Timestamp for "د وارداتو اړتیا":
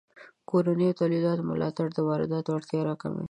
1.93-2.81